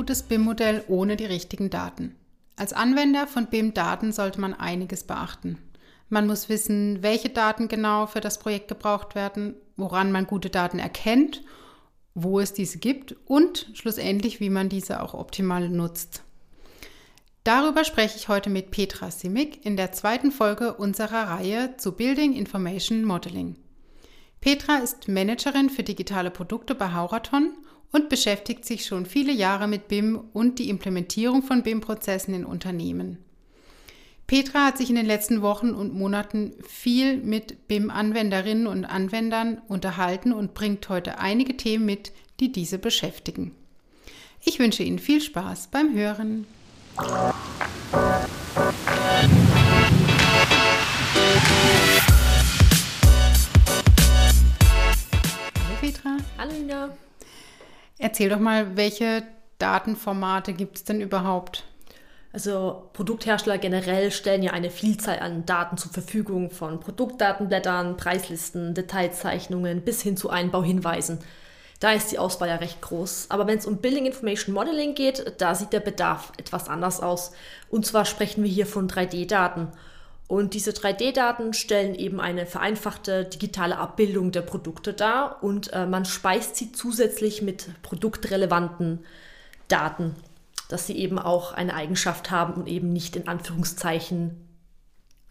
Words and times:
gutes 0.00 0.22
BIM-Modell 0.22 0.82
ohne 0.88 1.16
die 1.16 1.26
richtigen 1.26 1.68
Daten? 1.68 2.14
Als 2.56 2.72
Anwender 2.72 3.26
von 3.26 3.48
BIM-Daten 3.48 4.12
sollte 4.12 4.40
man 4.40 4.54
einiges 4.54 5.04
beachten. 5.04 5.58
Man 6.08 6.26
muss 6.26 6.48
wissen, 6.48 7.02
welche 7.02 7.28
Daten 7.28 7.68
genau 7.68 8.06
für 8.06 8.22
das 8.22 8.38
Projekt 8.38 8.68
gebraucht 8.68 9.14
werden, 9.14 9.56
woran 9.76 10.10
man 10.10 10.26
gute 10.26 10.48
Daten 10.48 10.78
erkennt, 10.78 11.42
wo 12.14 12.40
es 12.40 12.54
diese 12.54 12.78
gibt 12.78 13.14
und 13.26 13.66
schlussendlich, 13.74 14.40
wie 14.40 14.48
man 14.48 14.70
diese 14.70 15.02
auch 15.02 15.12
optimal 15.12 15.68
nutzt. 15.68 16.22
Darüber 17.44 17.84
spreche 17.84 18.16
ich 18.16 18.28
heute 18.28 18.48
mit 18.48 18.70
Petra 18.70 19.10
Simic 19.10 19.66
in 19.66 19.76
der 19.76 19.92
zweiten 19.92 20.32
Folge 20.32 20.72
unserer 20.72 21.28
Reihe 21.28 21.76
zu 21.76 21.92
Building 21.92 22.32
Information 22.32 23.04
Modeling. 23.04 23.56
Petra 24.40 24.76
ist 24.76 25.08
Managerin 25.08 25.68
für 25.68 25.82
digitale 25.82 26.30
Produkte 26.30 26.74
bei 26.74 26.94
Hauraton 26.94 27.52
und 27.92 28.08
beschäftigt 28.08 28.64
sich 28.64 28.84
schon 28.84 29.06
viele 29.06 29.32
Jahre 29.32 29.66
mit 29.66 29.88
BIM 29.88 30.20
und 30.32 30.58
die 30.58 30.68
Implementierung 30.68 31.42
von 31.42 31.62
BIM-Prozessen 31.62 32.34
in 32.34 32.44
Unternehmen. 32.44 33.18
Petra 34.26 34.66
hat 34.66 34.78
sich 34.78 34.90
in 34.90 34.96
den 34.96 35.06
letzten 35.06 35.42
Wochen 35.42 35.70
und 35.70 35.92
Monaten 35.92 36.52
viel 36.66 37.16
mit 37.16 37.66
BIM-Anwenderinnen 37.66 38.68
und 38.68 38.84
Anwendern 38.84 39.60
unterhalten 39.66 40.32
und 40.32 40.54
bringt 40.54 40.88
heute 40.88 41.18
einige 41.18 41.56
Themen 41.56 41.84
mit, 41.84 42.12
die 42.38 42.52
diese 42.52 42.78
beschäftigen. 42.78 43.56
Ich 44.44 44.60
wünsche 44.60 44.84
Ihnen 44.84 45.00
viel 45.00 45.20
Spaß 45.20 45.68
beim 45.72 45.94
Hören. 45.94 46.46
Hallo 46.96 47.34
Petra. 55.80 56.16
Hallo 56.38 56.52
Nina. 56.52 56.90
Erzähl 58.00 58.30
doch 58.30 58.38
mal, 58.38 58.78
welche 58.78 59.22
Datenformate 59.58 60.54
gibt 60.54 60.78
es 60.78 60.84
denn 60.84 61.02
überhaupt? 61.02 61.64
Also 62.32 62.88
Produkthersteller 62.94 63.58
generell 63.58 64.10
stellen 64.10 64.42
ja 64.42 64.52
eine 64.52 64.70
Vielzahl 64.70 65.18
an 65.18 65.44
Daten 65.44 65.76
zur 65.76 65.92
Verfügung, 65.92 66.50
von 66.50 66.80
Produktdatenblättern, 66.80 67.98
Preislisten, 67.98 68.72
Detailzeichnungen 68.72 69.82
bis 69.82 70.00
hin 70.00 70.16
zu 70.16 70.30
Einbauhinweisen. 70.30 71.18
Da 71.78 71.92
ist 71.92 72.10
die 72.10 72.18
Auswahl 72.18 72.48
ja 72.48 72.56
recht 72.56 72.80
groß. 72.80 73.26
Aber 73.28 73.46
wenn 73.46 73.58
es 73.58 73.66
um 73.66 73.78
Building 73.78 74.06
Information 74.06 74.54
Modeling 74.54 74.94
geht, 74.94 75.34
da 75.36 75.54
sieht 75.54 75.74
der 75.74 75.80
Bedarf 75.80 76.32
etwas 76.38 76.68
anders 76.68 77.00
aus. 77.00 77.32
Und 77.68 77.84
zwar 77.84 78.06
sprechen 78.06 78.42
wir 78.42 78.50
hier 78.50 78.66
von 78.66 78.88
3D-Daten. 78.88 79.68
Und 80.30 80.54
diese 80.54 80.70
3D-Daten 80.70 81.52
stellen 81.54 81.94
eben 81.94 82.20
eine 82.20 82.46
vereinfachte 82.46 83.24
digitale 83.24 83.78
Abbildung 83.78 84.30
der 84.30 84.42
Produkte 84.42 84.92
dar 84.92 85.42
und 85.42 85.72
äh, 85.72 85.86
man 85.86 86.04
speist 86.04 86.54
sie 86.56 86.70
zusätzlich 86.70 87.42
mit 87.42 87.68
produktrelevanten 87.82 89.04
Daten 89.66 90.14
dass 90.70 90.86
sie 90.86 90.96
eben 90.96 91.18
auch 91.18 91.52
eine 91.52 91.74
Eigenschaft 91.74 92.30
haben 92.30 92.54
und 92.54 92.68
eben 92.68 92.92
nicht 92.92 93.16
in 93.16 93.26
Anführungszeichen 93.26 94.48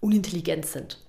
unintelligent 0.02 0.66
sind. 0.66 1.00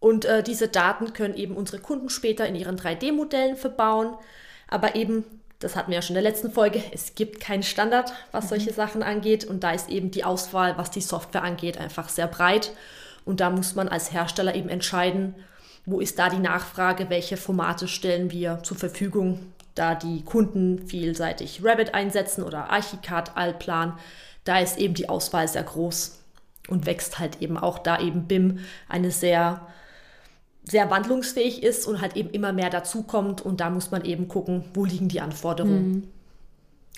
Und 0.00 0.24
äh, 0.24 0.42
diese 0.42 0.68
Daten 0.68 1.12
können 1.12 1.34
eben 1.34 1.56
unsere 1.56 1.80
Kunden 1.80 2.08
später 2.08 2.46
in 2.46 2.56
ihren 2.56 2.76
3D-Modellen 2.76 3.56
verbauen. 3.56 4.16
Aber 4.66 4.96
eben, 4.96 5.24
das 5.60 5.76
hatten 5.76 5.90
wir 5.90 5.96
ja 5.96 6.02
schon 6.02 6.16
in 6.16 6.22
der 6.22 6.30
letzten 6.30 6.50
Folge, 6.50 6.82
es 6.92 7.14
gibt 7.14 7.38
keinen 7.38 7.62
Standard, 7.62 8.12
was 8.32 8.44
mhm. 8.44 8.48
solche 8.48 8.72
Sachen 8.72 9.02
angeht. 9.02 9.44
Und 9.44 9.62
da 9.62 9.70
ist 9.72 9.88
eben 9.88 10.10
die 10.10 10.24
Auswahl, 10.24 10.76
was 10.76 10.90
die 10.90 11.02
Software 11.02 11.44
angeht, 11.44 11.78
einfach 11.78 12.08
sehr 12.08 12.26
breit. 12.26 12.72
Und 13.24 13.40
da 13.40 13.50
muss 13.50 13.74
man 13.74 13.88
als 13.88 14.12
Hersteller 14.12 14.54
eben 14.54 14.70
entscheiden, 14.70 15.34
wo 15.84 16.00
ist 16.00 16.18
da 16.18 16.28
die 16.30 16.38
Nachfrage, 16.38 17.10
welche 17.10 17.36
Formate 17.36 17.88
stellen 17.88 18.30
wir 18.30 18.62
zur 18.62 18.76
Verfügung, 18.76 19.52
da 19.74 19.94
die 19.94 20.24
Kunden 20.24 20.86
vielseitig 20.86 21.62
Revit 21.62 21.94
einsetzen 21.94 22.42
oder 22.42 22.70
Archicad, 22.70 23.36
Altplan, 23.36 23.98
da 24.44 24.58
ist 24.58 24.78
eben 24.78 24.94
die 24.94 25.08
Auswahl 25.08 25.46
sehr 25.46 25.62
groß 25.62 26.18
und 26.68 26.86
wächst 26.86 27.18
halt 27.18 27.40
eben 27.40 27.56
auch 27.56 27.78
da 27.78 28.00
eben 28.00 28.26
BIM 28.26 28.60
eine 28.88 29.10
sehr 29.10 29.66
sehr 30.64 30.90
wandlungsfähig 30.90 31.62
ist 31.62 31.86
und 31.86 32.00
halt 32.00 32.16
eben 32.16 32.30
immer 32.30 32.52
mehr 32.52 32.70
dazukommt 32.70 33.40
und 33.40 33.60
da 33.60 33.70
muss 33.70 33.90
man 33.90 34.04
eben 34.04 34.28
gucken, 34.28 34.64
wo 34.74 34.84
liegen 34.84 35.08
die 35.08 35.20
Anforderungen. 35.20 35.90
Mhm. 35.90 36.08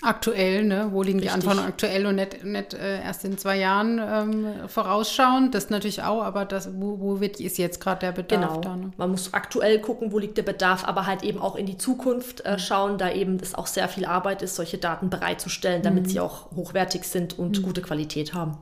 Aktuell, 0.01 0.65
ne? 0.65 0.89
Wo 0.91 1.01
liegen 1.01 1.19
Richtig. 1.19 1.31
die 1.31 1.33
Anforderungen 1.35 1.69
aktuell 1.69 2.05
und 2.05 2.15
nicht, 2.15 2.43
nicht 2.43 2.73
äh, 2.73 3.01
erst 3.01 3.23
in 3.23 3.37
zwei 3.37 3.57
Jahren 3.57 4.01
ähm, 4.03 4.67
vorausschauen? 4.67 5.51
Das 5.51 5.69
natürlich 5.69 6.03
auch, 6.03 6.21
aber 6.23 6.43
das, 6.43 6.69
wo, 6.73 6.99
wo 6.99 7.21
wird, 7.21 7.39
ist 7.39 7.57
jetzt 7.57 7.79
gerade 7.79 8.01
der 8.01 8.11
Bedarf 8.11 8.55
genau. 8.55 8.61
da? 8.61 8.75
Ne? 8.75 8.91
Man 8.97 9.11
muss 9.11 9.33
aktuell 9.33 9.79
gucken, 9.79 10.11
wo 10.11 10.19
liegt 10.19 10.37
der 10.37 10.43
Bedarf, 10.43 10.83
aber 10.85 11.05
halt 11.05 11.23
eben 11.23 11.39
auch 11.39 11.55
in 11.55 11.65
die 11.65 11.77
Zukunft 11.77 12.41
äh, 12.41 12.59
schauen, 12.59 12.97
da 12.97 13.11
eben 13.11 13.37
es 13.41 13.55
auch 13.55 13.67
sehr 13.67 13.87
viel 13.87 14.03
Arbeit 14.03 14.41
ist, 14.41 14.55
solche 14.55 14.77
Daten 14.77 15.09
bereitzustellen, 15.09 15.83
damit 15.83 16.03
mhm. 16.03 16.09
sie 16.09 16.19
auch 16.19 16.51
hochwertig 16.51 17.05
sind 17.05 17.39
und 17.39 17.59
mhm. 17.59 17.63
gute 17.63 17.81
Qualität 17.81 18.33
haben. 18.33 18.57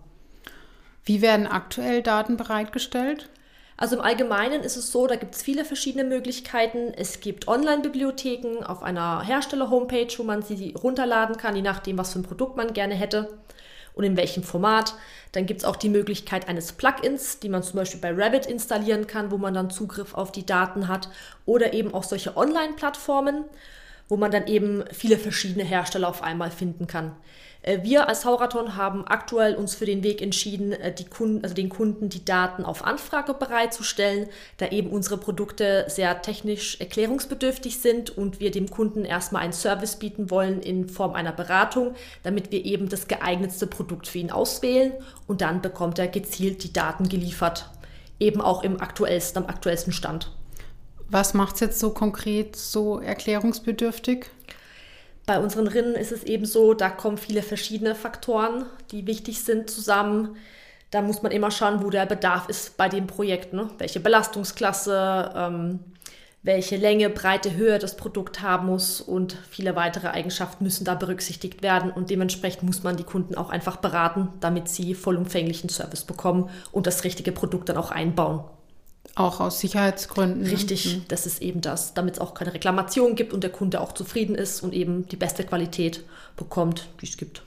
Wie 1.04 1.24
werden 1.24 1.48
aktuell 1.48 2.04
Daten 2.04 2.38
bereitgestellt? 2.38 3.30
Also 3.82 3.96
im 3.96 4.04
Allgemeinen 4.04 4.62
ist 4.62 4.78
es 4.78 4.92
so, 4.92 5.08
da 5.08 5.16
gibt 5.16 5.34
es 5.34 5.42
viele 5.42 5.66
verschiedene 5.66 6.04
Möglichkeiten. 6.04 6.94
Es 6.96 7.20
gibt 7.20 7.48
Online-Bibliotheken 7.48 8.64
auf 8.64 8.84
einer 8.84 9.24
Hersteller-Homepage, 9.24 10.14
wo 10.18 10.24
man 10.24 10.44
sie 10.44 10.76
runterladen 10.76 11.36
kann, 11.36 11.56
je 11.56 11.64
nachdem, 11.64 11.98
was 11.98 12.14
für 12.14 12.20
ein 12.20 12.24
Produkt 12.24 12.58
man 12.58 12.74
gerne 12.74 12.94
hätte 12.94 13.40
und 13.96 14.04
in 14.04 14.18
welchem 14.18 14.44
Format. 14.44 14.94
Dann 15.32 15.48
gibt 15.48 15.62
es 15.62 15.66
auch 15.66 15.78
die 15.78 15.90
Möglichkeit 15.90 16.48
eines 16.48 16.74
Plugins, 16.74 17.40
die 17.40 17.50
man 17.50 17.64
zum 17.64 17.78
Beispiel 17.78 18.00
bei 18.00 18.14
Rabbit 18.14 18.46
installieren 18.46 19.08
kann, 19.08 19.32
wo 19.32 19.40
man 19.40 19.56
dann 19.56 19.72
Zugriff 19.72 20.14
auf 20.14 20.32
die 20.32 20.46
Daten 20.46 20.88
hat. 20.88 21.10
Oder 21.48 21.74
eben 21.74 21.92
auch 21.92 22.04
solche 22.04 22.38
Online-Plattformen, 22.38 23.46
wo 24.10 24.16
man 24.16 24.30
dann 24.30 24.46
eben 24.46 24.84
viele 24.92 25.18
verschiedene 25.18 25.66
Hersteller 25.66 26.08
auf 26.08 26.22
einmal 26.22 26.52
finden 26.52 26.86
kann. 26.86 27.14
Äh, 27.62 27.80
wir 27.84 28.08
als 28.08 28.26
Hauraton 28.26 28.76
haben 28.76 29.06
aktuell 29.06 29.56
uns 29.56 29.76
für 29.76 29.86
den 29.86 30.04
Weg 30.04 30.22
entschieden, 30.22 30.72
äh, 30.72 30.94
die 30.94 31.06
Kunden, 31.06 31.44
also 31.44 31.56
den 31.56 31.70
Kunden 31.70 32.10
die 32.10 32.26
Daten 32.26 32.66
auf 32.66 32.86
Anfrage 32.86 33.34
bereitzustellen, 33.34 34.28
da 34.58 34.68
eben 34.68 34.90
unsere 34.90 35.18
Produkte 35.18 35.86
sehr 35.88 36.22
technisch 36.22 36.80
erklärungsbedürftig 36.80 37.80
sind 37.80 38.10
und 38.18 38.40
wir 38.40 38.52
dem 38.52 38.70
Kunden 38.70 39.06
erstmal 39.06 39.44
einen 39.44 39.54
Service 39.54 39.98
bieten 39.98 40.30
wollen 40.30 40.62
in 40.62 40.90
Form 40.90 41.14
einer 41.14 41.34
Beratung, 41.34 41.96
damit 42.24 42.52
wir 42.52 42.66
eben 42.66 42.90
das 42.90 43.08
geeignetste 43.08 43.68
Produkt 43.68 44.08
für 44.08 44.20
ihn 44.20 44.32
auswählen 44.32 44.94
und 45.28 45.42
dann 45.42 45.62
bekommt 45.62 46.00
er 46.00 46.08
gezielt 46.08 46.64
die 46.64 46.74
Daten 46.74 47.10
geliefert, 47.10 47.70
eben 48.20 48.42
auch 48.42 48.64
im 48.64 48.82
aktuellsten, 48.82 49.44
am 49.44 49.50
aktuellsten 49.50 49.94
Stand. 49.94 50.32
Was 51.10 51.34
macht 51.34 51.56
es 51.56 51.60
jetzt 51.60 51.80
so 51.80 51.90
konkret 51.90 52.56
so 52.56 53.00
erklärungsbedürftig? 53.00 54.28
Bei 55.32 55.40
unseren 55.40 55.68
Rinnen 55.68 55.96
ist 55.96 56.12
es 56.12 56.26
eben 56.26 56.46
so, 56.46 56.74
da 56.74 56.90
kommen 56.90 57.18
viele 57.18 57.42
verschiedene 57.42 57.96
Faktoren, 57.96 58.66
die 58.92 59.08
wichtig 59.08 59.42
sind, 59.46 59.70
zusammen. 59.70 60.36
Da 60.90 61.02
muss 61.02 61.22
man 61.22 61.32
immer 61.32 61.52
schauen, 61.52 61.82
wo 61.82 61.90
der 61.90 62.06
Bedarf 62.06 62.50
ist 62.50 62.76
bei 62.76 62.90
dem 62.90 63.08
Projekt. 63.08 63.54
Ne? 63.54 63.70
Welche 63.78 64.02
Belastungsklasse, 64.02 65.32
ähm, 65.34 65.80
welche 66.44 66.76
Länge, 66.76 67.10
Breite, 67.10 67.56
Höhe 67.56 67.80
das 67.80 67.96
Produkt 67.96 68.42
haben 68.42 68.68
muss 68.68 69.00
und 69.00 69.38
viele 69.50 69.78
weitere 69.78 70.08
Eigenschaften 70.08 70.66
müssen 70.66 70.84
da 70.84 70.96
berücksichtigt 70.96 71.64
werden. 71.64 71.92
Und 71.92 72.10
dementsprechend 72.10 72.64
muss 72.64 72.84
man 72.84 72.98
die 72.98 73.06
Kunden 73.06 73.36
auch 73.36 73.52
einfach 73.52 73.78
beraten, 73.78 74.34
damit 74.42 74.68
sie 74.68 74.96
vollumfänglichen 74.96 75.70
Service 75.70 76.04
bekommen 76.04 76.50
und 76.74 76.88
das 76.88 77.06
richtige 77.06 77.32
Produkt 77.32 77.70
dann 77.70 77.78
auch 77.78 77.92
einbauen. 77.92 78.44
Auch 79.16 79.40
aus 79.42 79.60
Sicherheitsgründen. 79.60 80.46
Richtig, 80.46 80.96
mhm. 80.96 81.06
das 81.10 81.26
ist 81.26 81.42
eben 81.42 81.62
das, 81.62 81.94
damit 81.94 82.16
es 82.16 82.22
auch 82.22 82.34
keine 82.34 82.54
Reklamation 82.54 83.16
gibt 83.16 83.34
und 83.34 83.44
der 83.44 83.52
Kunde 83.52 83.82
auch 83.82 83.92
zufrieden 83.92 84.36
ist 84.36 84.64
und 84.64 84.74
eben 84.74 85.08
die 85.10 85.18
beste 85.18 85.44
Qualität 85.44 86.04
bekommt, 86.38 86.88
die 87.02 87.08
es 87.08 87.18
gibt. 87.18 87.44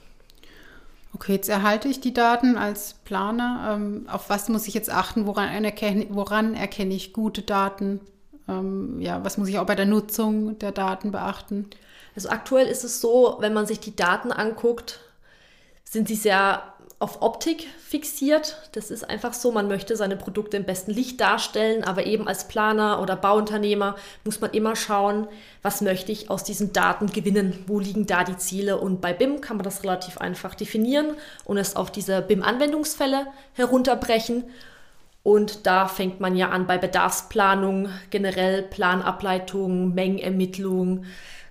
Okay, 1.15 1.33
jetzt 1.33 1.49
erhalte 1.49 1.87
ich 1.87 2.01
die 2.01 2.13
Daten 2.13 2.57
als 2.57 2.95
Planer. 3.05 3.73
Ähm, 3.73 4.05
auf 4.11 4.29
was 4.29 4.49
muss 4.49 4.67
ich 4.67 4.73
jetzt 4.73 4.91
achten? 4.91 5.25
Woran 5.25 5.63
erkenne, 5.63 6.07
woran 6.09 6.55
erkenne 6.55 6.93
ich 6.93 7.13
gute 7.13 7.41
Daten? 7.41 8.01
Ähm, 8.49 8.99
ja, 8.99 9.23
was 9.23 9.37
muss 9.37 9.47
ich 9.47 9.57
auch 9.57 9.65
bei 9.65 9.75
der 9.75 9.85
Nutzung 9.85 10.59
der 10.59 10.71
Daten 10.73 11.11
beachten? 11.11 11.69
Also 12.15 12.29
aktuell 12.29 12.67
ist 12.67 12.83
es 12.83 13.01
so, 13.01 13.37
wenn 13.39 13.53
man 13.53 13.65
sich 13.65 13.79
die 13.79 13.95
Daten 13.95 14.31
anguckt, 14.31 14.99
sind 15.83 16.07
sie 16.07 16.15
sehr 16.15 16.74
auf 16.97 17.21
Optik 17.21 17.67
fixiert. 17.79 18.57
Das 18.71 18.89
ist 18.89 19.03
einfach 19.03 19.33
so, 19.33 19.51
man 19.51 19.67
möchte 19.67 19.97
seine 19.97 20.15
Produkte 20.15 20.57
im 20.57 20.63
besten 20.63 20.91
Licht 20.91 21.19
darstellen, 21.19 21.83
aber 21.83 22.05
eben 22.05 22.27
als 22.27 22.47
Planer 22.47 23.01
oder 23.01 23.15
Bauunternehmer 23.17 23.95
muss 24.23 24.39
man 24.39 24.51
immer 24.51 24.75
schauen, 24.75 25.27
was 25.61 25.81
möchte 25.81 26.11
ich 26.11 26.29
aus 26.29 26.43
diesen 26.43 26.71
Daten 26.71 27.07
gewinnen, 27.07 27.63
wo 27.67 27.79
liegen 27.79 28.05
da 28.05 28.23
die 28.23 28.37
Ziele. 28.37 28.77
Und 28.77 29.01
bei 29.01 29.13
BIM 29.13 29.41
kann 29.41 29.57
man 29.57 29.65
das 29.65 29.83
relativ 29.83 30.19
einfach 30.19 30.55
definieren 30.55 31.15
und 31.43 31.57
es 31.57 31.75
auf 31.75 31.91
diese 31.91 32.21
BIM-Anwendungsfälle 32.21 33.27
herunterbrechen. 33.53 34.45
Und 35.21 35.65
da 35.65 35.87
fängt 35.87 36.21
man 36.21 36.35
ja 36.35 36.49
an 36.49 36.67
bei 36.67 36.77
Bedarfsplanung, 36.77 37.89
generell 38.11 38.61
Planableitung, 38.61 39.93
Mengenermittlung, 39.93 41.05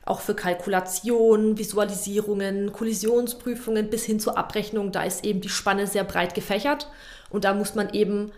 auch 0.06 0.21
für 0.21 0.35
Kalkulationen, 0.35 1.59
Visualisierungen, 1.59 2.73
Kollisionsprüfungen 2.73 3.91
bis 3.91 4.05
hin 4.05 4.21
zur 4.21 4.37
Abrechnung. 4.37 4.93
Da 4.93 5.03
ist 5.05 5.25
eben 5.25 5.41
die 5.41 5.49
Spanne 5.49 5.87
sehr 5.87 6.05
breit 6.05 6.35
gefächert 6.35 6.89
und 7.31 7.45
da 7.45 7.55
muss 7.55 7.75
man 7.75 7.91
eben 7.91 8.33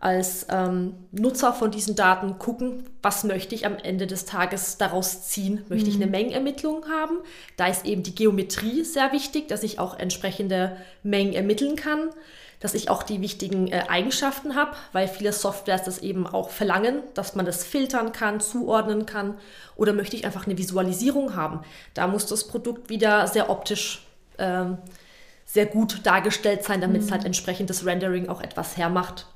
als 0.00 0.46
ähm, 0.50 0.94
Nutzer 1.12 1.52
von 1.52 1.70
diesen 1.70 1.94
Daten 1.94 2.36
gucken, 2.40 2.82
was 3.02 3.22
möchte 3.22 3.54
ich 3.54 3.66
am 3.66 3.76
Ende 3.76 4.08
des 4.08 4.24
Tages 4.24 4.76
daraus 4.76 5.28
ziehen? 5.28 5.64
Möchte 5.68 5.88
ich 5.88 5.94
eine 5.94 6.06
Mhm. 6.06 6.10
Mengenermittlung 6.10 6.86
haben? 6.88 7.18
Da 7.56 7.66
ist 7.68 7.86
eben 7.86 8.02
die 8.02 8.14
Geometrie 8.14 8.82
sehr 8.82 9.12
wichtig, 9.12 9.46
dass 9.46 9.62
ich 9.62 9.78
auch 9.78 9.96
entsprechende 9.96 10.76
Mengen 11.04 11.34
ermitteln 11.34 11.76
kann, 11.76 12.10
dass 12.62 12.74
ich 12.74 12.88
auch 12.88 13.02
die 13.02 13.20
wichtigen 13.20 13.68
äh, 13.68 13.84
Eigenschaften 13.88 14.54
habe, 14.54 14.70
weil 14.92 15.08
viele 15.08 15.32
Softwares 15.32 15.82
das 15.82 15.98
eben 15.98 16.26
auch 16.26 16.48
verlangen, 16.48 17.02
dass 17.14 17.34
man 17.34 17.44
das 17.44 17.64
filtern 17.64 18.12
kann, 18.12 18.40
zuordnen 18.40 19.04
kann. 19.04 19.34
Oder 19.76 19.92
möchte 19.92 20.16
ich 20.16 20.24
einfach 20.24 20.46
eine 20.46 20.56
Visualisierung 20.56 21.36
haben? 21.36 21.60
Da 21.92 22.06
muss 22.06 22.26
das 22.26 22.46
Produkt 22.46 22.88
wieder 22.88 23.26
sehr 23.26 23.50
optisch 23.50 24.06
ähm, 24.38 24.78
sehr 25.44 25.66
gut 25.66 26.06
dargestellt 26.06 26.64
sein, 26.64 26.80
damit 26.80 27.02
es 27.02 27.12
halt 27.12 27.26
entsprechend 27.26 27.68
das 27.68 27.84
Rendering 27.84 28.28
auch 28.28 28.40
etwas 28.40 28.78
hermacht. 28.78 29.26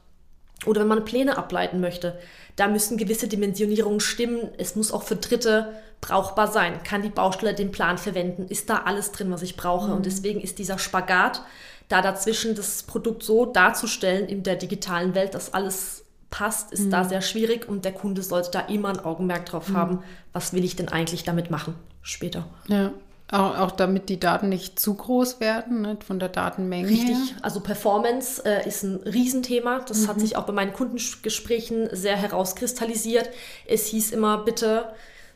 Oder 0.65 0.81
wenn 0.81 0.89
man 0.89 1.05
Pläne 1.05 1.37
ableiten 1.37 1.81
möchte, 1.81 2.19
da 2.57 2.69
müssen 2.69 2.97
gewisse 2.97 3.29
Dimensionierungen 3.29 4.01
stimmen. 4.01 4.49
Es 4.57 4.75
muss 4.77 4.93
auch 4.93 5.03
für 5.03 5.17
Dritte 5.17 5.75
brauchbar 6.01 6.49
sein. 6.49 6.83
Kann 6.85 7.03
die 7.03 7.11
Baustelle 7.11 7.53
den 7.53 7.71
Plan 7.71 7.99
verwenden? 7.99 8.47
Ist 8.49 8.71
da 8.71 8.83
alles 8.85 9.13
drin, 9.13 9.31
was 9.31 9.43
ich 9.43 9.57
brauche? 9.57 9.93
Und 9.93 10.07
deswegen 10.07 10.41
ist 10.41 10.59
dieser 10.59 10.79
Spagat, 10.79 11.43
da 11.89 12.03
dazwischen 12.03 12.55
das 12.55 12.83
Produkt 12.83 13.23
so 13.23 13.47
darzustellen 13.47 14.29
in 14.29 14.43
der 14.43 14.57
digitalen 14.57 15.15
Welt, 15.15 15.35
dass 15.35 15.55
alles 15.55 16.05
passt, 16.31 16.73
ist 16.73 16.93
da 16.93 17.05
sehr 17.05 17.23
schwierig 17.23 17.69
und 17.69 17.85
der 17.85 17.93
Kunde 17.93 18.23
sollte 18.23 18.51
da 18.51 18.61
immer 18.61 18.89
ein 18.89 18.99
Augenmerk 18.99 19.47
drauf 19.47 19.73
haben, 19.73 20.03
was 20.33 20.53
will 20.53 20.65
ich 20.65 20.77
denn 20.77 20.89
eigentlich 20.89 21.25
damit 21.25 21.51
machen 21.51 21.75
später. 22.03 22.47
Ja. 22.69 22.93
Auch, 23.29 23.59
auch 23.59 23.71
damit 23.73 24.09
die 24.09 24.21
Daten 24.21 24.49
nicht 24.49 24.79
zu 24.79 24.95
groß 24.95 25.41
werden, 25.41 25.83
ne, 25.83 25.99
von 26.07 26.21
der 26.21 26.29
Datenmenge. 26.29 26.89
Richtig, 26.89 27.35
also 27.43 27.59
Performance 27.59 28.41
äh, 28.45 28.69
ist 28.69 28.85
ein 28.85 28.97
Riesenthema. 28.99 29.81
Das 29.81 30.07
hat 30.07 30.21
sich 30.21 30.37
auch 30.37 30.45
bei 30.45 30.53
meinen 30.53 30.73
Kundengesprächen 30.73 31.89
sehr 31.91 32.15
herauskristallisiert. 32.15 33.29
Es 33.67 33.87
hieß 33.87 34.13
immer, 34.13 34.39
bitte 34.39 34.85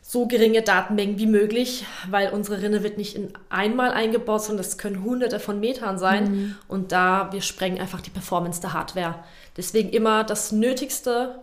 so 0.01 0.27
geringe 0.27 0.61
Datenmengen 0.61 1.19
wie 1.19 1.27
möglich, 1.27 1.85
weil 2.09 2.31
unsere 2.31 2.61
Rinne 2.61 2.83
wird 2.83 2.97
nicht 2.97 3.15
in 3.15 3.31
einmal 3.49 3.91
eingebaut, 3.91 4.43
sondern 4.43 4.65
das 4.65 4.77
können 4.77 5.03
hunderte 5.03 5.39
von 5.39 5.59
Metern 5.59 5.97
sein. 5.99 6.57
Und 6.67 6.91
da, 6.91 7.29
wir 7.31 7.41
sprengen 7.41 7.79
einfach 7.79 8.01
die 8.01 8.09
Performance 8.09 8.59
der 8.61 8.73
Hardware. 8.73 9.15
Deswegen 9.55 9.89
immer 9.89 10.23
das 10.23 10.51
Nötigste 10.51 11.39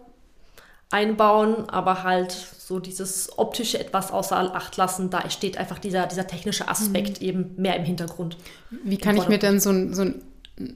einbauen, 0.90 1.68
aber 1.68 2.02
halt 2.02 2.32
so 2.32 2.78
dieses 2.78 3.38
optische 3.38 3.78
etwas 3.78 4.10
außer 4.10 4.36
Acht 4.36 4.76
lassen. 4.76 5.10
Da 5.10 5.28
steht 5.30 5.56
einfach 5.56 5.78
dieser, 5.78 6.06
dieser 6.06 6.26
technische 6.26 6.68
Aspekt 6.68 7.22
eben 7.22 7.54
mehr 7.56 7.76
im 7.76 7.84
Hintergrund. 7.84 8.36
Wie 8.84 8.98
kann 8.98 9.16
ich 9.16 9.28
mir 9.28 9.38
denn 9.38 9.60
so 9.60 9.70
ein, 9.70 9.94
so 9.94 10.02
ein 10.02 10.22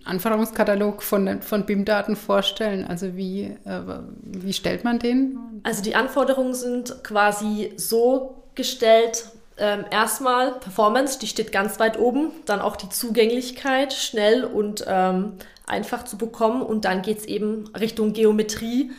Anforderungskatalog 0.04 1.02
von, 1.02 1.42
von 1.42 1.66
BIM-Daten 1.66 2.16
vorstellen? 2.16 2.86
Also 2.86 3.16
wie, 3.16 3.56
äh, 3.64 3.80
wie 4.22 4.52
stellt 4.52 4.84
man 4.84 4.98
den? 4.98 5.38
Also 5.62 5.82
die 5.82 5.94
Anforderungen 5.94 6.54
sind 6.54 7.02
quasi 7.02 7.72
so 7.76 8.42
gestellt, 8.54 9.26
ähm, 9.58 9.84
erstmal 9.90 10.52
Performance, 10.52 11.18
die 11.18 11.26
steht 11.26 11.52
ganz 11.52 11.78
weit 11.78 11.98
oben, 11.98 12.30
dann 12.46 12.60
auch 12.60 12.76
die 12.76 12.88
Zugänglichkeit, 12.88 13.92
schnell 13.92 14.44
und 14.44 14.84
ähm, 14.88 15.34
einfach 15.66 16.04
zu 16.04 16.18
bekommen 16.18 16.62
und 16.62 16.84
dann 16.84 17.02
geht 17.02 17.18
es 17.18 17.24
eben 17.26 17.70
Richtung 17.78 18.12
Geometrie. 18.12 18.90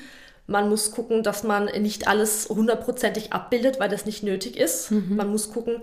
Man 0.46 0.70
muss 0.70 0.92
gucken, 0.92 1.24
dass 1.24 1.44
man 1.44 1.66
nicht 1.82 2.08
alles 2.08 2.50
hundertprozentig 2.50 3.34
abbildet, 3.34 3.80
weil 3.80 3.90
das 3.90 4.06
nicht 4.06 4.24
nötig 4.24 4.58
ist. 4.58 4.92
Man 4.92 5.30
muss 5.30 5.52
gucken, 5.52 5.82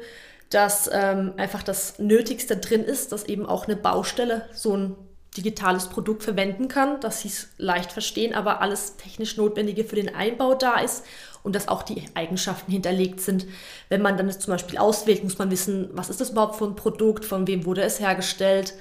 dass 0.50 0.90
ähm, 0.92 1.32
einfach 1.36 1.62
das 1.62 1.98
Nötigste 1.98 2.56
drin 2.56 2.84
ist, 2.84 3.12
dass 3.12 3.24
eben 3.24 3.46
auch 3.46 3.66
eine 3.66 3.76
Baustelle 3.76 4.46
so 4.52 4.76
ein 4.76 4.96
digitales 5.36 5.86
Produkt 5.86 6.24
verwenden 6.24 6.66
kann, 6.66 7.00
dass 7.00 7.20
sie 7.20 7.28
es 7.28 7.48
leicht 7.56 7.92
verstehen, 7.92 8.34
aber 8.34 8.60
alles 8.60 8.96
technisch 8.96 9.36
Notwendige 9.36 9.84
für 9.84 9.94
den 9.94 10.12
Einbau 10.12 10.54
da 10.54 10.80
ist 10.80 11.04
und 11.44 11.54
dass 11.54 11.68
auch 11.68 11.84
die 11.84 12.04
Eigenschaften 12.14 12.72
hinterlegt 12.72 13.20
sind. 13.20 13.46
Wenn 13.88 14.02
man 14.02 14.16
dann 14.16 14.28
es 14.28 14.40
zum 14.40 14.52
Beispiel 14.52 14.78
auswählt, 14.78 15.22
muss 15.22 15.38
man 15.38 15.52
wissen, 15.52 15.88
was 15.92 16.10
ist 16.10 16.20
das 16.20 16.30
überhaupt 16.30 16.56
für 16.56 16.64
ein 16.64 16.74
Produkt, 16.74 17.24
von 17.24 17.46
wem 17.46 17.64
wurde 17.64 17.82
es 17.82 18.00
hergestellt, 18.00 18.74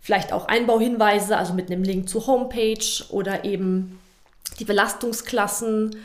vielleicht 0.00 0.32
auch 0.32 0.48
Einbauhinweise, 0.48 1.36
also 1.36 1.52
mit 1.52 1.70
einem 1.70 1.82
Link 1.82 2.08
zur 2.08 2.26
Homepage 2.26 3.04
oder 3.10 3.44
eben 3.44 3.98
die 4.58 4.64
Belastungsklassen, 4.64 5.96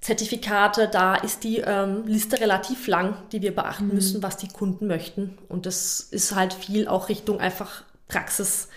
Zertifikate, 0.00 0.88
da 0.88 1.14
ist 1.14 1.44
die 1.44 1.58
ähm, 1.58 2.06
Liste 2.06 2.40
relativ 2.40 2.86
lang, 2.86 3.16
die 3.32 3.42
wir 3.42 3.54
beachten 3.54 3.88
Mhm. 3.88 3.94
müssen, 3.94 4.22
was 4.22 4.36
die 4.38 4.48
Kunden 4.48 4.86
möchten. 4.86 5.36
Und 5.48 5.66
das 5.66 6.00
ist 6.00 6.34
halt 6.34 6.54
viel 6.54 6.88
auch 6.88 7.08
Richtung 7.10 7.38
einfach 7.38 7.84
Praxis. 8.08 8.68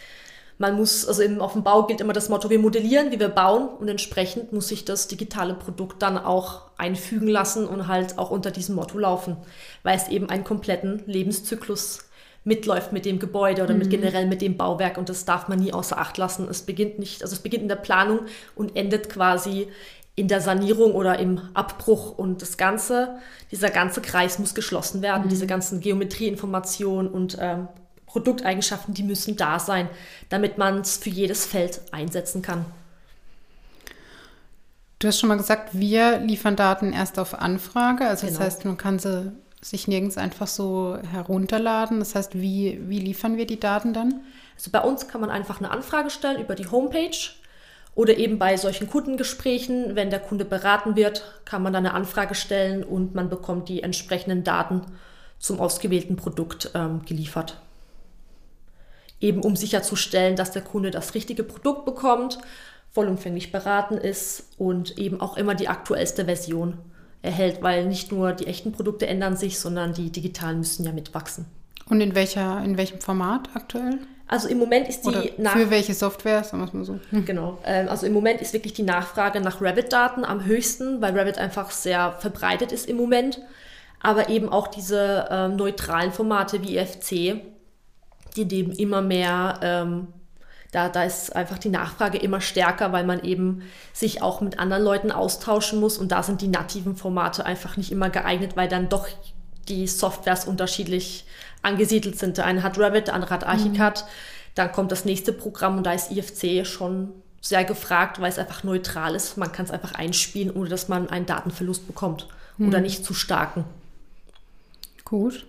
Man 0.57 0.75
muss, 0.75 1.07
also 1.07 1.23
im, 1.23 1.41
auf 1.41 1.53
dem 1.53 1.63
Bau 1.63 1.87
gilt 1.87 2.01
immer 2.01 2.13
das 2.13 2.29
Motto, 2.29 2.49
wir 2.49 2.59
modellieren, 2.59 3.11
wie 3.11 3.19
wir 3.19 3.29
bauen 3.29 3.67
und 3.69 3.87
entsprechend 3.87 4.53
muss 4.53 4.67
sich 4.67 4.85
das 4.85 5.07
digitale 5.07 5.55
Produkt 5.55 6.01
dann 6.01 6.17
auch 6.17 6.63
einfügen 6.77 7.27
lassen 7.27 7.65
und 7.67 7.87
halt 7.87 8.17
auch 8.19 8.29
unter 8.29 8.51
diesem 8.51 8.75
Motto 8.75 8.99
laufen, 8.99 9.37
weil 9.81 9.97
es 9.97 10.09
eben 10.09 10.29
einen 10.29 10.43
kompletten 10.43 11.03
Lebenszyklus 11.07 12.05
mitläuft 12.43 12.91
mit 12.91 13.05
dem 13.05 13.19
Gebäude 13.19 13.63
oder 13.63 13.73
mit 13.73 13.89
generell 13.89 14.27
mit 14.27 14.41
dem 14.41 14.57
Bauwerk 14.57 14.97
und 14.97 15.09
das 15.09 15.25
darf 15.25 15.47
man 15.47 15.59
nie 15.59 15.73
außer 15.73 15.97
Acht 15.97 16.17
lassen. 16.17 16.47
Es 16.49 16.61
beginnt 16.61 16.99
nicht, 16.99 17.23
also 17.23 17.33
es 17.33 17.41
beginnt 17.41 17.63
in 17.63 17.69
der 17.69 17.77
Planung 17.77 18.19
und 18.53 18.75
endet 18.75 19.09
quasi 19.09 19.69
in 20.15 20.27
der 20.27 20.41
Sanierung 20.41 20.93
oder 20.93 21.17
im 21.19 21.41
Abbruch 21.53 22.17
und 22.17 22.41
das 22.41 22.57
Ganze, 22.57 23.17
dieser 23.51 23.69
ganze 23.69 24.01
Kreis 24.01 24.37
muss 24.37 24.53
geschlossen 24.53 25.01
werden, 25.01 25.27
diese 25.29 25.47
ganzen 25.47 25.79
Geometrieinformationen 25.79 27.11
und 27.11 27.37
ähm, 27.39 27.67
Produkteigenschaften, 28.05 28.93
die 28.93 29.01
müssen 29.03 29.35
da 29.37 29.57
sein, 29.57 29.89
damit 30.29 30.59
man 30.59 30.81
es 30.81 30.97
für 30.97 31.09
jedes 31.09 31.47
Feld 31.47 31.81
einsetzen 31.91 32.43
kann. 32.43 32.63
Du 34.99 35.07
hast 35.07 35.19
schon 35.19 35.29
mal 35.29 35.37
gesagt, 35.37 35.69
wir 35.73 36.19
liefern 36.19 36.55
Daten 36.55 36.93
erst 36.93 37.17
auf 37.19 37.33
Anfrage. 37.39 38.07
Also 38.07 38.25
das 38.27 38.35
Genau. 38.35 38.45
heißt, 38.45 38.65
man 38.65 38.77
kann 38.77 38.99
sie 38.99 39.31
sich 39.61 39.87
nirgends 39.87 40.17
einfach 40.17 40.47
so 40.47 40.97
herunterladen. 41.11 41.99
Das 41.99 42.15
heißt, 42.15 42.35
wie, 42.39 42.79
wie 42.87 42.99
liefern 42.99 43.35
wir 43.35 43.47
die 43.47 43.59
Daten 43.59 43.93
dann? 43.93 44.21
Also 44.55 44.71
bei 44.71 44.79
uns 44.79 45.07
kann 45.07 45.19
man 45.21 45.29
einfach 45.29 45.59
eine 45.59 45.71
Anfrage 45.71 46.09
stellen 46.09 46.39
über 46.41 46.55
die 46.55 46.67
Homepage 46.69 47.09
oder 47.95 48.17
eben 48.17 48.39
bei 48.39 48.57
solchen 48.57 48.89
Kundengesprächen, 48.89 49.95
wenn 49.95 50.09
der 50.09 50.19
Kunde 50.19 50.45
beraten 50.45 50.95
wird, 50.95 51.23
kann 51.45 51.61
man 51.61 51.73
dann 51.73 51.85
eine 51.85 51.95
Anfrage 51.95 52.35
stellen 52.35 52.83
und 52.83 53.13
man 53.13 53.29
bekommt 53.29 53.69
die 53.69 53.83
entsprechenden 53.83 54.43
Daten 54.43 54.81
zum 55.39 55.59
ausgewählten 55.59 56.15
Produkt 56.15 56.71
ähm, 56.73 57.03
geliefert. 57.05 57.61
Eben 59.19 59.41
um 59.41 59.55
sicherzustellen, 59.55 60.35
dass 60.35 60.51
der 60.51 60.63
Kunde 60.63 60.89
das 60.91 61.13
richtige 61.13 61.43
Produkt 61.43 61.85
bekommt, 61.85 62.39
vollumfänglich 62.91 63.51
beraten 63.51 63.97
ist 63.97 64.51
und 64.57 64.97
eben 64.97 65.21
auch 65.21 65.37
immer 65.37 65.55
die 65.55 65.67
aktuellste 65.67 66.25
Version 66.25 66.77
erhält, 67.21 67.61
weil 67.61 67.85
nicht 67.85 68.11
nur 68.11 68.33
die 68.33 68.47
echten 68.47 68.71
Produkte 68.71 69.07
ändern 69.07 69.37
sich, 69.37 69.59
sondern 69.59 69.93
die 69.93 70.11
digitalen 70.11 70.59
müssen 70.59 70.85
ja 70.85 70.91
mitwachsen. 70.91 71.45
Und 71.93 72.01
in, 72.01 72.15
welcher, 72.15 72.59
in 72.63 72.75
welchem 72.75 72.99
Format 72.99 73.49
aktuell? 73.53 73.99
Also 74.27 74.47
im 74.47 74.57
Moment 74.57 74.89
ist 74.89 75.03
die 75.03 75.09
Oder 75.09 75.25
Nach 75.37 75.53
für 75.53 75.69
welche 75.69 75.93
Software, 75.93 76.43
sagen 76.43 76.63
wir 76.63 76.65
es 76.65 76.73
mal 76.73 76.85
so. 76.85 76.99
Hm. 77.11 77.23
Genau. 77.23 77.59
Ähm, 77.63 77.87
also 77.87 78.07
im 78.07 78.13
Moment 78.13 78.41
ist 78.41 78.51
wirklich 78.51 78.73
die 78.73 78.81
Nachfrage 78.81 79.41
nach 79.41 79.61
Rabbit-Daten 79.61 80.25
am 80.25 80.43
höchsten, 80.43 81.03
weil 81.03 81.15
Rabbit 81.15 81.37
einfach 81.37 81.69
sehr 81.69 82.13
verbreitet 82.13 82.71
ist 82.71 82.89
im 82.89 82.97
Moment. 82.97 83.39
Aber 84.01 84.29
eben 84.29 84.49
auch 84.49 84.69
diese 84.69 85.27
ähm, 85.29 85.55
neutralen 85.55 86.11
Formate 86.11 86.63
wie 86.63 86.77
EFC, 86.77 87.43
die 88.37 88.45
nehmen 88.45 88.71
immer 88.71 89.03
mehr, 89.03 89.59
ähm, 89.61 90.07
da, 90.71 90.89
da 90.89 91.03
ist 91.03 91.35
einfach 91.35 91.59
die 91.59 91.69
Nachfrage 91.69 92.17
immer 92.17 92.41
stärker, 92.41 92.91
weil 92.91 93.03
man 93.03 93.23
eben 93.23 93.61
sich 93.93 94.23
auch 94.23 94.41
mit 94.41 94.57
anderen 94.57 94.81
Leuten 94.81 95.11
austauschen 95.11 95.79
muss. 95.79 95.99
Und 95.99 96.11
da 96.11 96.23
sind 96.23 96.41
die 96.41 96.47
nativen 96.47 96.95
Formate 96.95 97.45
einfach 97.45 97.77
nicht 97.77 97.91
immer 97.91 98.09
geeignet, 98.09 98.57
weil 98.57 98.67
dann 98.67 98.89
doch 98.89 99.07
die 99.69 99.87
Softwares 99.87 100.45
unterschiedlich 100.45 101.25
angesiedelt 101.63 102.19
sind. 102.19 102.37
Der 102.37 102.45
eine 102.45 102.61
hat 102.63 102.77
Rabbit, 102.77 103.07
der 103.07 103.15
andere 103.15 103.31
hat 103.31 103.45
Archicad. 103.45 104.05
Dann 104.55 104.71
kommt 104.71 104.91
das 104.91 105.05
nächste 105.05 105.33
Programm 105.33 105.77
und 105.77 105.83
da 105.85 105.93
ist 105.93 106.11
IFC 106.11 106.65
schon 106.65 107.09
sehr 107.41 107.65
gefragt, 107.65 108.21
weil 108.21 108.29
es 108.29 108.39
einfach 108.39 108.63
neutral 108.63 109.15
ist. 109.15 109.37
Man 109.37 109.51
kann 109.51 109.65
es 109.65 109.71
einfach 109.71 109.93
einspielen, 109.95 110.55
ohne 110.55 110.69
dass 110.69 110.87
man 110.87 111.09
einen 111.09 111.25
Datenverlust 111.25 111.87
bekommt 111.87 112.27
oder 112.59 112.79
nicht 112.79 113.03
zu 113.03 113.13
starken. 113.13 113.65
Gut. 115.03 115.45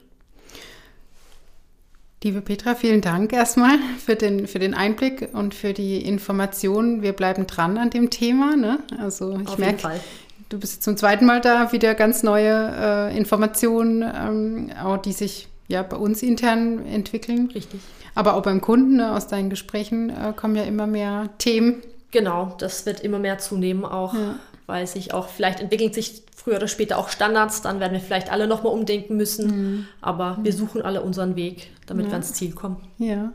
Liebe 2.24 2.40
Petra, 2.40 2.74
vielen 2.74 3.02
Dank 3.02 3.34
erstmal 3.34 3.78
für 4.02 4.16
den, 4.16 4.46
für 4.46 4.58
den 4.58 4.72
Einblick 4.72 5.28
und 5.34 5.54
für 5.54 5.74
die 5.74 5.98
Informationen. 6.06 7.02
Wir 7.02 7.12
bleiben 7.12 7.46
dran 7.46 7.76
an 7.76 7.90
dem 7.90 8.08
Thema. 8.08 8.56
Ne? 8.56 8.78
Also 8.98 9.38
ich 9.38 9.46
Auf 9.46 9.58
jeden 9.58 9.60
merke, 9.60 9.80
Fall. 9.80 10.00
du 10.48 10.58
bist 10.58 10.82
zum 10.82 10.96
zweiten 10.96 11.26
Mal 11.26 11.42
da, 11.42 11.70
wieder 11.72 11.94
ganz 11.94 12.22
neue 12.22 13.10
äh, 13.10 13.16
Informationen, 13.16 14.02
ähm, 14.02 14.70
auch 14.82 14.96
die 14.96 15.12
sich 15.12 15.48
ja 15.68 15.82
bei 15.82 15.96
uns 15.96 16.22
intern 16.22 16.84
entwickeln. 16.86 17.50
Richtig. 17.54 17.80
Aber 18.14 18.34
auch 18.34 18.42
beim 18.42 18.60
Kunden, 18.60 18.96
ne, 18.96 19.12
aus 19.14 19.26
deinen 19.26 19.50
Gesprächen 19.50 20.10
äh, 20.10 20.32
kommen 20.36 20.54
ja 20.56 20.62
immer 20.64 20.86
mehr 20.86 21.30
Themen. 21.38 21.82
Genau, 22.10 22.54
das 22.58 22.86
wird 22.86 23.00
immer 23.00 23.18
mehr 23.18 23.38
zunehmen 23.38 23.84
auch, 23.84 24.14
Ja. 24.14 24.36
weil 24.66 24.86
sich 24.86 25.12
auch, 25.14 25.28
vielleicht 25.28 25.60
entwickeln 25.60 25.92
sich 25.92 26.22
früher 26.36 26.56
oder 26.56 26.68
später 26.68 26.98
auch 26.98 27.08
Standards, 27.08 27.62
dann 27.62 27.80
werden 27.80 27.92
wir 27.94 28.00
vielleicht 28.00 28.30
alle 28.30 28.46
nochmal 28.46 28.72
umdenken 28.72 29.16
müssen. 29.16 29.88
Aber 30.00 30.38
wir 30.42 30.52
suchen 30.52 30.82
alle 30.82 31.02
unseren 31.02 31.34
Weg, 31.36 31.70
damit 31.86 32.06
wir 32.06 32.12
ans 32.12 32.34
Ziel 32.34 32.52
kommen. 32.52 32.76
Ja. 32.98 33.32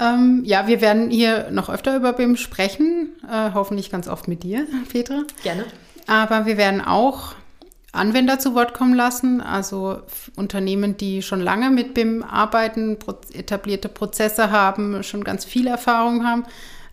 Ähm, 0.00 0.42
ja, 0.44 0.66
wir 0.66 0.80
werden 0.80 1.10
hier 1.10 1.50
noch 1.50 1.68
öfter 1.70 1.96
über 1.96 2.12
BIM 2.12 2.36
sprechen, 2.36 3.10
äh, 3.30 3.52
hoffentlich 3.54 3.90
ganz 3.90 4.08
oft 4.08 4.26
mit 4.28 4.42
dir, 4.42 4.66
Petra. 4.92 5.22
Gerne. 5.42 5.64
Aber 6.06 6.46
wir 6.46 6.56
werden 6.56 6.80
auch 6.80 7.34
Anwender 7.92 8.38
zu 8.38 8.54
Wort 8.54 8.72
kommen 8.72 8.94
lassen, 8.94 9.42
also 9.42 9.98
Unternehmen, 10.34 10.96
die 10.96 11.20
schon 11.20 11.42
lange 11.42 11.68
mit 11.68 11.92
BIM 11.92 12.22
arbeiten, 12.22 12.96
etablierte 13.34 13.90
Prozesse 13.90 14.50
haben, 14.50 15.02
schon 15.02 15.24
ganz 15.24 15.44
viel 15.44 15.66
Erfahrung 15.66 16.26
haben, 16.26 16.44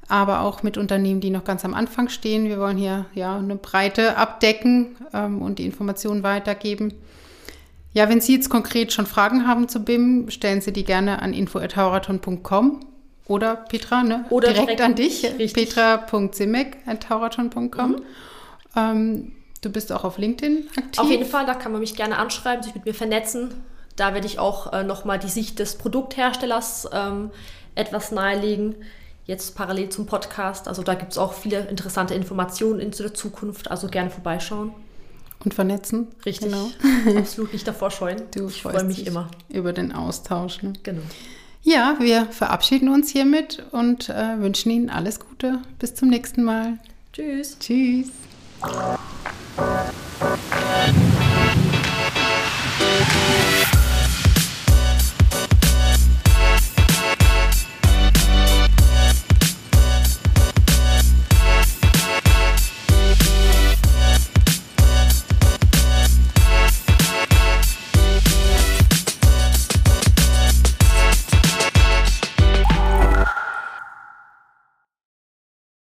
aber 0.09 0.41
auch 0.41 0.61
mit 0.61 0.77
Unternehmen, 0.77 1.21
die 1.21 1.29
noch 1.29 1.45
ganz 1.45 1.63
am 1.63 1.73
Anfang 1.73 2.09
stehen. 2.09 2.49
Wir 2.49 2.59
wollen 2.59 2.75
hier 2.75 3.05
ja 3.13 3.37
eine 3.37 3.55
Breite 3.55 4.17
abdecken 4.17 4.97
ähm, 5.13 5.41
und 5.41 5.59
die 5.59 5.65
Informationen 5.65 6.23
weitergeben. 6.23 6.93
Ja, 7.93 8.09
wenn 8.09 8.19
Sie 8.19 8.35
jetzt 8.35 8.49
konkret 8.49 8.91
schon 8.91 9.05
Fragen 9.05 9.47
haben 9.47 9.69
zu 9.69 9.85
BIM, 9.85 10.29
stellen 10.29 10.59
Sie 10.59 10.73
die 10.73 10.83
gerne 10.83 11.21
an 11.21 11.31
info.hauraton.com 11.33 12.81
oder 13.25 13.55
Petra, 13.55 14.03
ne? 14.03 14.25
Oder 14.29 14.49
direkt, 14.49 14.67
direkt 14.67 14.81
an 14.81 14.95
dich, 14.95 15.21
petra.simek.hauraton.com. 15.53 17.91
Mhm. 17.91 18.01
Ähm, 18.75 19.31
du 19.61 19.69
bist 19.69 19.91
auch 19.91 20.03
auf 20.03 20.17
LinkedIn 20.17 20.67
aktiv. 20.77 20.99
Auf 20.99 21.09
jeden 21.09 21.25
Fall, 21.25 21.45
da 21.45 21.53
kann 21.53 21.71
man 21.71 21.81
mich 21.81 21.95
gerne 21.95 22.17
anschreiben, 22.17 22.63
sich 22.63 22.75
mit 22.75 22.85
mir 22.85 22.93
vernetzen. 22.93 23.53
Da 23.95 24.13
werde 24.13 24.27
ich 24.27 24.39
auch 24.39 24.71
äh, 24.71 24.83
nochmal 24.83 25.19
die 25.19 25.27
Sicht 25.27 25.59
des 25.59 25.77
Produktherstellers 25.77 26.89
ähm, 26.93 27.31
etwas 27.75 28.11
nahelegen 28.11 28.75
jetzt 29.29 29.55
parallel 29.55 29.89
zum 29.89 30.07
Podcast. 30.07 30.67
Also 30.67 30.81
da 30.81 30.95
gibt 30.95 31.11
es 31.11 31.17
auch 31.19 31.33
viele 31.33 31.59
interessante 31.67 32.15
Informationen 32.15 32.79
in 32.79 32.89
der 32.91 33.13
Zukunft. 33.13 33.69
Also 33.69 33.87
gerne 33.87 34.09
vorbeischauen. 34.09 34.73
Und 35.45 35.53
vernetzen. 35.53 36.07
Richtig. 36.25 36.51
Genau. 36.51 36.69
Absolut 37.17 37.53
nicht 37.53 37.67
davor 37.67 37.91
scheuen. 37.91 38.23
Du 38.35 38.47
ich 38.47 38.63
freue 38.63 38.83
mich 38.83 39.05
immer. 39.05 39.29
Über 39.47 39.71
den 39.71 39.93
Austausch. 39.93 40.63
Ne? 40.63 40.73
Genau. 40.83 41.03
Ja, 41.61 41.97
wir 41.99 42.25
verabschieden 42.25 42.89
uns 42.89 43.09
hiermit 43.09 43.63
und 43.71 44.09
äh, 44.09 44.39
wünschen 44.39 44.71
Ihnen 44.71 44.89
alles 44.89 45.19
Gute. 45.19 45.59
Bis 45.77 45.93
zum 45.93 46.09
nächsten 46.09 46.43
Mal. 46.43 46.79
Tschüss. 47.13 47.57
Tschüss. 47.59 48.09
Thank 48.61 48.99
you. 53.53 53.58